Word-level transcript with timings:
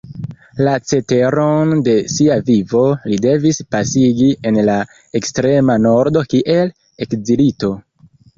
La 0.67 0.71
ceteron 0.91 1.73
de 1.87 1.93
sia 2.13 2.37
vivo 2.47 2.81
li 3.11 3.19
devis 3.25 3.59
pasigi 3.75 4.31
en 4.51 4.59
la 4.71 4.79
ekstrema 5.21 5.77
Nordo 5.85 6.25
kiel 6.33 6.75
ekzilito. 7.07 7.73